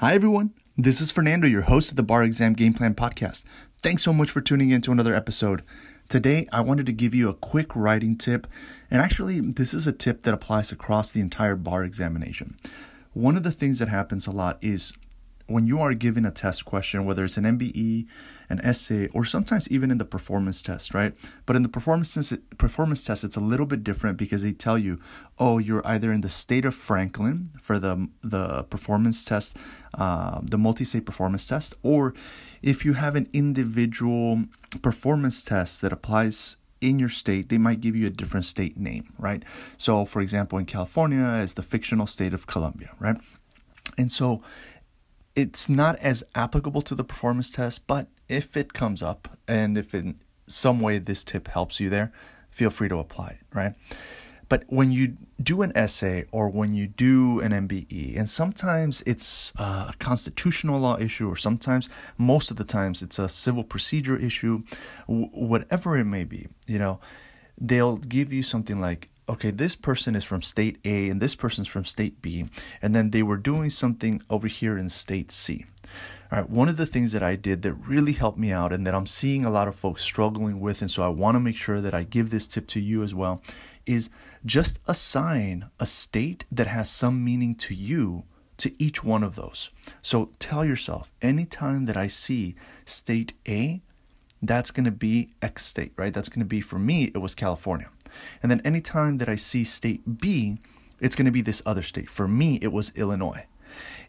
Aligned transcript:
Hi, 0.00 0.14
everyone. 0.14 0.54
This 0.76 1.00
is 1.00 1.10
Fernando, 1.10 1.48
your 1.48 1.62
host 1.62 1.90
of 1.90 1.96
the 1.96 2.04
Bar 2.04 2.22
Exam 2.22 2.52
Game 2.52 2.72
Plan 2.72 2.94
Podcast. 2.94 3.42
Thanks 3.82 4.04
so 4.04 4.12
much 4.12 4.30
for 4.30 4.40
tuning 4.40 4.70
in 4.70 4.80
to 4.82 4.92
another 4.92 5.12
episode. 5.12 5.64
Today, 6.08 6.46
I 6.52 6.60
wanted 6.60 6.86
to 6.86 6.92
give 6.92 7.16
you 7.16 7.28
a 7.28 7.34
quick 7.34 7.74
writing 7.74 8.14
tip, 8.14 8.46
and 8.92 9.02
actually, 9.02 9.40
this 9.40 9.74
is 9.74 9.88
a 9.88 9.92
tip 9.92 10.22
that 10.22 10.32
applies 10.32 10.70
across 10.70 11.10
the 11.10 11.20
entire 11.20 11.56
bar 11.56 11.82
examination. 11.82 12.56
One 13.12 13.36
of 13.36 13.42
the 13.42 13.50
things 13.50 13.80
that 13.80 13.88
happens 13.88 14.28
a 14.28 14.30
lot 14.30 14.58
is 14.62 14.92
when 15.48 15.66
you 15.66 15.80
are 15.80 15.94
given 15.94 16.24
a 16.24 16.30
test 16.30 16.64
question, 16.64 17.04
whether 17.04 17.24
it's 17.24 17.38
an 17.38 17.44
MBE, 17.44 18.06
an 18.50 18.60
essay, 18.62 19.08
or 19.08 19.24
sometimes 19.24 19.68
even 19.70 19.90
in 19.90 19.98
the 19.98 20.04
performance 20.04 20.62
test, 20.62 20.94
right? 20.94 21.14
But 21.46 21.56
in 21.56 21.62
the 21.62 21.68
performance 21.68 22.32
performance 22.58 23.02
test, 23.02 23.24
it's 23.24 23.36
a 23.36 23.40
little 23.40 23.66
bit 23.66 23.82
different 23.82 24.18
because 24.18 24.42
they 24.42 24.52
tell 24.52 24.78
you, 24.78 25.00
oh, 25.38 25.58
you're 25.58 25.86
either 25.86 26.12
in 26.12 26.20
the 26.20 26.30
state 26.30 26.64
of 26.64 26.74
Franklin 26.74 27.48
for 27.60 27.78
the 27.78 28.08
the 28.22 28.64
performance 28.64 29.24
test, 29.24 29.56
uh, 29.94 30.40
the 30.42 30.58
multi-state 30.58 31.06
performance 31.06 31.46
test, 31.46 31.74
or 31.82 32.14
if 32.62 32.84
you 32.84 32.92
have 32.92 33.16
an 33.16 33.28
individual 33.32 34.44
performance 34.82 35.42
test 35.44 35.80
that 35.80 35.92
applies 35.92 36.56
in 36.80 36.98
your 36.98 37.08
state, 37.08 37.48
they 37.48 37.58
might 37.58 37.80
give 37.80 37.96
you 37.96 38.06
a 38.06 38.10
different 38.10 38.46
state 38.46 38.76
name, 38.78 39.12
right? 39.18 39.42
So, 39.76 40.04
for 40.04 40.20
example, 40.20 40.58
in 40.58 40.66
California, 40.66 41.40
it's 41.42 41.54
the 41.54 41.62
fictional 41.62 42.06
state 42.06 42.32
of 42.34 42.46
Columbia, 42.46 42.90
right? 43.00 43.16
And 43.96 44.12
so 44.12 44.42
it's 45.38 45.68
not 45.68 45.94
as 46.00 46.24
applicable 46.34 46.82
to 46.82 46.96
the 46.96 47.04
performance 47.04 47.52
test, 47.52 47.86
but 47.86 48.08
if 48.28 48.56
it 48.56 48.72
comes 48.72 49.04
up 49.04 49.38
and 49.46 49.78
if 49.78 49.94
in 49.94 50.18
some 50.48 50.80
way 50.80 50.98
this 50.98 51.22
tip 51.22 51.46
helps 51.46 51.78
you 51.78 51.88
there, 51.88 52.10
feel 52.50 52.70
free 52.70 52.88
to 52.88 52.98
apply 52.98 53.28
it, 53.28 53.46
right? 53.54 53.74
But 54.48 54.64
when 54.66 54.90
you 54.90 55.16
do 55.40 55.62
an 55.62 55.70
essay 55.76 56.24
or 56.32 56.48
when 56.48 56.74
you 56.74 56.88
do 56.88 57.38
an 57.38 57.52
MBE, 57.52 58.18
and 58.18 58.28
sometimes 58.28 59.00
it's 59.06 59.52
a 59.56 59.94
constitutional 60.00 60.80
law 60.80 60.98
issue, 60.98 61.28
or 61.30 61.36
sometimes, 61.36 61.88
most 62.16 62.50
of 62.50 62.56
the 62.56 62.64
times, 62.64 63.00
it's 63.00 63.20
a 63.20 63.28
civil 63.28 63.62
procedure 63.62 64.16
issue, 64.16 64.64
whatever 65.06 65.96
it 65.96 66.06
may 66.06 66.24
be, 66.24 66.48
you 66.66 66.80
know, 66.80 66.98
they'll 67.60 67.98
give 67.98 68.32
you 68.32 68.42
something 68.42 68.80
like 68.80 69.08
okay, 69.28 69.50
this 69.50 69.76
person 69.76 70.14
is 70.14 70.24
from 70.24 70.42
state 70.42 70.78
A 70.84 71.08
and 71.08 71.20
this 71.20 71.34
person's 71.34 71.68
from 71.68 71.84
state 71.84 72.22
B, 72.22 72.46
and 72.80 72.94
then 72.94 73.10
they 73.10 73.22
were 73.22 73.36
doing 73.36 73.70
something 73.70 74.22
over 74.30 74.46
here 74.46 74.78
in 74.78 74.88
state 74.88 75.30
C. 75.32 75.64
All 76.30 76.40
right, 76.40 76.50
one 76.50 76.68
of 76.68 76.76
the 76.76 76.86
things 76.86 77.12
that 77.12 77.22
I 77.22 77.36
did 77.36 77.62
that 77.62 77.72
really 77.72 78.12
helped 78.12 78.38
me 78.38 78.52
out 78.52 78.72
and 78.72 78.86
that 78.86 78.94
I'm 78.94 79.06
seeing 79.06 79.44
a 79.44 79.50
lot 79.50 79.68
of 79.68 79.74
folks 79.74 80.02
struggling 80.02 80.60
with, 80.60 80.82
and 80.82 80.90
so 80.90 81.02
I 81.02 81.08
want 81.08 81.34
to 81.36 81.40
make 81.40 81.56
sure 81.56 81.80
that 81.80 81.94
I 81.94 82.02
give 82.02 82.30
this 82.30 82.46
tip 82.46 82.66
to 82.68 82.80
you 82.80 83.02
as 83.02 83.14
well, 83.14 83.42
is 83.86 84.10
just 84.44 84.78
assign 84.86 85.70
a 85.80 85.86
state 85.86 86.44
that 86.52 86.66
has 86.66 86.90
some 86.90 87.24
meaning 87.24 87.54
to 87.56 87.74
you 87.74 88.24
to 88.58 88.82
each 88.82 89.02
one 89.02 89.22
of 89.22 89.36
those. 89.36 89.70
So 90.02 90.30
tell 90.38 90.64
yourself, 90.64 91.12
anytime 91.22 91.86
that 91.86 91.96
I 91.96 92.08
see 92.08 92.56
state 92.84 93.32
A, 93.48 93.80
that's 94.42 94.70
going 94.70 94.84
to 94.84 94.90
be 94.90 95.30
X 95.42 95.64
state, 95.64 95.92
right? 95.96 96.12
That's 96.12 96.28
going 96.28 96.40
to 96.40 96.46
be, 96.46 96.60
for 96.60 96.78
me, 96.78 97.04
it 97.14 97.18
was 97.18 97.34
California. 97.34 97.88
And 98.42 98.50
then 98.50 98.60
anytime 98.64 99.18
that 99.18 99.28
I 99.28 99.36
see 99.36 99.64
state 99.64 100.20
B, 100.20 100.58
it's 101.00 101.16
going 101.16 101.26
to 101.26 101.32
be 101.32 101.42
this 101.42 101.62
other 101.66 101.82
state. 101.82 102.08
For 102.10 102.26
me, 102.26 102.58
it 102.62 102.72
was 102.72 102.92
Illinois. 102.94 103.44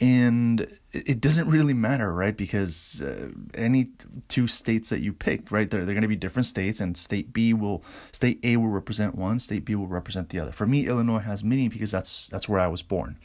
And 0.00 0.66
it 0.92 1.20
doesn't 1.20 1.46
really 1.48 1.74
matter, 1.74 2.10
right? 2.12 2.34
Because 2.34 3.02
uh, 3.02 3.28
any 3.54 3.90
two 4.28 4.46
states 4.46 4.88
that 4.88 5.00
you 5.00 5.12
pick, 5.12 5.52
right, 5.52 5.68
they're, 5.68 5.84
they're 5.84 5.94
going 5.94 6.02
to 6.02 6.08
be 6.08 6.16
different 6.16 6.46
states, 6.46 6.80
and 6.80 6.96
state 6.96 7.34
B 7.34 7.52
will, 7.52 7.84
state 8.10 8.40
A 8.42 8.56
will 8.56 8.68
represent 8.68 9.14
one, 9.14 9.38
state 9.40 9.66
B 9.66 9.74
will 9.74 9.88
represent 9.88 10.30
the 10.30 10.38
other. 10.38 10.52
For 10.52 10.66
me, 10.66 10.86
Illinois 10.86 11.18
has 11.18 11.44
meaning 11.44 11.68
because 11.68 11.90
that's 11.90 12.28
that's 12.28 12.48
where 12.48 12.60
I 12.60 12.66
was 12.66 12.80
born, 12.80 13.18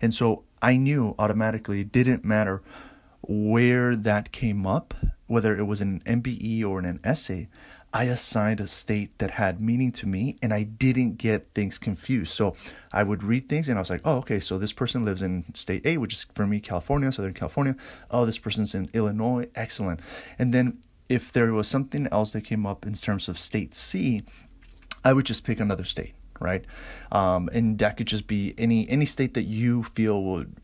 and 0.00 0.14
so 0.14 0.44
I 0.62 0.76
knew 0.76 1.16
automatically 1.18 1.80
it 1.80 1.90
didn't 1.90 2.24
matter 2.24 2.62
where 3.22 3.94
that 3.94 4.32
came 4.32 4.66
up, 4.66 4.94
whether 5.26 5.56
it 5.56 5.64
was 5.64 5.80
an 5.80 6.02
MBE 6.06 6.64
or 6.64 6.78
in 6.78 6.84
an 6.84 7.00
essay. 7.04 7.48
I 7.92 8.04
assigned 8.04 8.60
a 8.60 8.68
state 8.68 9.18
that 9.18 9.32
had 9.32 9.60
meaning 9.60 9.90
to 9.92 10.06
me 10.06 10.36
and 10.40 10.54
I 10.54 10.62
didn't 10.62 11.16
get 11.18 11.48
things 11.54 11.76
confused. 11.76 12.32
So 12.32 12.54
I 12.92 13.02
would 13.02 13.24
read 13.24 13.48
things 13.48 13.68
and 13.68 13.76
I 13.76 13.80
was 13.80 13.90
like, 13.90 14.02
oh, 14.04 14.18
okay, 14.18 14.38
so 14.38 14.58
this 14.58 14.72
person 14.72 15.04
lives 15.04 15.22
in 15.22 15.44
state 15.54 15.84
A, 15.84 15.96
which 15.96 16.12
is 16.12 16.26
for 16.34 16.46
me, 16.46 16.60
California, 16.60 17.10
Southern 17.10 17.34
California. 17.34 17.74
Oh, 18.10 18.24
this 18.24 18.38
person's 18.38 18.76
in 18.76 18.88
Illinois. 18.92 19.48
Excellent. 19.56 20.00
And 20.38 20.54
then 20.54 20.78
if 21.08 21.32
there 21.32 21.52
was 21.52 21.66
something 21.66 22.06
else 22.12 22.32
that 22.32 22.42
came 22.42 22.64
up 22.64 22.86
in 22.86 22.94
terms 22.94 23.28
of 23.28 23.38
state 23.38 23.74
C, 23.74 24.22
I 25.04 25.12
would 25.12 25.26
just 25.26 25.44
pick 25.44 25.58
another 25.58 25.84
state, 25.84 26.14
right? 26.38 26.64
Um, 27.10 27.50
and 27.52 27.78
that 27.80 27.96
could 27.96 28.06
just 28.06 28.28
be 28.28 28.54
any 28.56 28.88
any 28.88 29.06
state 29.06 29.34
that 29.34 29.44
you 29.44 29.82
feel 29.82 30.22
would 30.22 30.54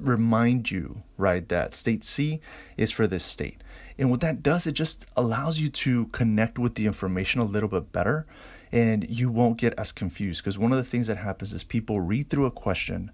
remind 0.00 0.70
you, 0.70 1.02
right, 1.16 1.48
that 1.48 1.74
state 1.74 2.04
C 2.04 2.40
is 2.76 2.90
for 2.90 3.06
this 3.06 3.24
state. 3.24 3.62
And 3.98 4.10
what 4.10 4.20
that 4.20 4.42
does, 4.42 4.66
it 4.66 4.72
just 4.72 5.06
allows 5.16 5.58
you 5.58 5.68
to 5.70 6.06
connect 6.06 6.58
with 6.58 6.76
the 6.76 6.86
information 6.86 7.40
a 7.40 7.44
little 7.44 7.68
bit 7.68 7.92
better 7.92 8.26
and 8.70 9.08
you 9.08 9.30
won't 9.30 9.56
get 9.56 9.74
as 9.78 9.92
confused. 9.92 10.42
Because 10.42 10.58
one 10.58 10.72
of 10.72 10.78
the 10.78 10.84
things 10.84 11.06
that 11.06 11.16
happens 11.16 11.52
is 11.52 11.64
people 11.64 12.00
read 12.00 12.30
through 12.30 12.46
a 12.46 12.50
question, 12.50 13.10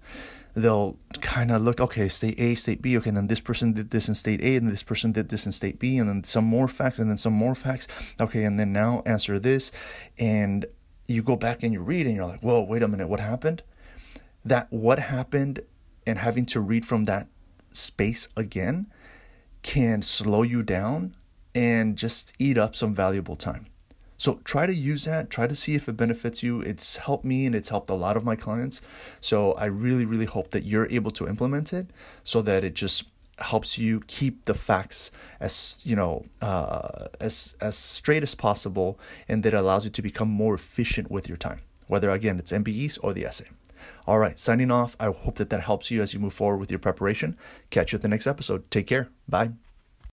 they'll 0.53 0.97
kind 1.21 1.51
of 1.51 1.61
look, 1.61 1.79
okay, 1.79 2.07
state 2.09 2.39
A, 2.39 2.55
state 2.55 2.81
B, 2.81 2.97
okay, 2.97 3.09
and 3.09 3.17
then 3.17 3.27
this 3.27 3.39
person 3.39 3.73
did 3.73 3.91
this 3.91 4.07
in 4.07 4.15
state 4.15 4.41
A, 4.41 4.55
and 4.55 4.69
this 4.69 4.83
person 4.83 5.11
did 5.11 5.29
this 5.29 5.45
in 5.45 5.51
state 5.51 5.79
B, 5.79 5.97
and 5.97 6.09
then 6.09 6.23
some 6.23 6.45
more 6.45 6.67
facts, 6.67 6.99
and 6.99 7.09
then 7.09 7.17
some 7.17 7.33
more 7.33 7.55
facts, 7.55 7.87
okay, 8.19 8.43
and 8.43 8.59
then 8.59 8.71
now 8.71 9.01
answer 9.05 9.39
this. 9.39 9.71
And 10.17 10.65
you 11.07 11.21
go 11.21 11.35
back 11.35 11.63
and 11.63 11.73
you 11.73 11.81
read, 11.81 12.05
and 12.07 12.15
you're 12.15 12.27
like, 12.27 12.41
whoa, 12.41 12.61
wait 12.63 12.83
a 12.83 12.87
minute, 12.87 13.07
what 13.07 13.19
happened? 13.19 13.63
That 14.43 14.71
what 14.71 14.99
happened 14.99 15.61
and 16.05 16.19
having 16.19 16.45
to 16.47 16.59
read 16.59 16.85
from 16.85 17.05
that 17.05 17.27
space 17.71 18.29
again 18.35 18.87
can 19.61 20.01
slow 20.01 20.43
you 20.43 20.63
down 20.63 21.15
and 21.53 21.97
just 21.97 22.33
eat 22.37 22.57
up 22.57 22.75
some 22.75 22.93
valuable 22.93 23.35
time. 23.35 23.65
So 24.17 24.39
try 24.43 24.65
to 24.65 24.73
use 24.73 25.05
that, 25.05 25.29
try 25.29 25.47
to 25.47 25.55
see 25.55 25.75
if 25.75 25.89
it 25.89 25.97
benefits 25.97 26.41
you. 26.41 26.61
It's 26.61 26.97
helped 26.97 27.25
me 27.25 27.45
and 27.45 27.53
it's 27.53 27.69
helped 27.69 27.89
a 27.89 27.95
lot 27.95 28.15
of 28.15 28.23
my 28.23 28.35
clients. 28.35 28.81
So 29.19 29.53
I 29.53 29.65
really, 29.65 30.05
really 30.05 30.25
hope 30.25 30.51
that 30.51 30.63
you're 30.63 30.89
able 30.89 31.11
to 31.11 31.27
implement 31.27 31.73
it 31.73 31.91
so 32.23 32.41
that 32.43 32.63
it 32.63 32.75
just 32.75 33.05
helps 33.39 33.77
you 33.77 34.01
keep 34.07 34.45
the 34.45 34.53
facts 34.53 35.11
as 35.39 35.81
you 35.83 35.95
know 35.95 36.25
uh, 36.41 37.07
as 37.19 37.55
as 37.59 37.75
straight 37.75 38.23
as 38.23 38.33
possible 38.33 38.97
and 39.27 39.43
that 39.43 39.53
allows 39.53 39.83
you 39.83 39.91
to 39.91 40.01
become 40.01 40.29
more 40.29 40.55
efficient 40.55 41.11
with 41.11 41.27
your 41.27 41.37
time 41.37 41.59
whether 41.87 42.09
again 42.11 42.39
it's 42.39 42.53
mbes 42.53 42.97
or 43.03 43.13
the 43.13 43.25
essay 43.25 43.47
all 44.07 44.19
right 44.19 44.39
signing 44.39 44.71
off. 44.71 44.95
I 44.99 45.05
hope 45.05 45.35
that 45.35 45.49
that 45.49 45.61
helps 45.61 45.91
you 45.91 46.01
as 46.01 46.13
you 46.13 46.19
move 46.19 46.33
forward 46.33 46.57
with 46.57 46.71
your 46.71 46.79
preparation. 46.79 47.37
Catch 47.69 47.91
you 47.91 47.97
at 47.97 48.01
the 48.01 48.07
next 48.07 48.27
episode. 48.27 48.69
Take 48.71 48.87
care. 48.87 49.09
Bye 49.27 49.51